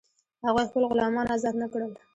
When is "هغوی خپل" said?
0.45-0.83